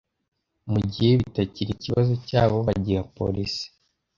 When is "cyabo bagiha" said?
2.27-3.03